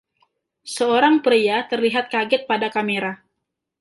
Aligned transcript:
Seorang 0.75 1.15
pria 1.25 1.57
terlihat 1.71 2.05
kaget 2.15 2.41
pada 2.51 2.67
kamera. 2.75 3.13